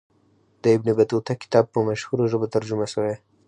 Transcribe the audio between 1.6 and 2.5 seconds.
په مشهورو ژبو